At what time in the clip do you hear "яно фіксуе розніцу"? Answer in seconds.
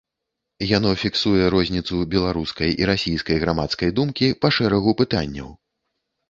0.77-1.99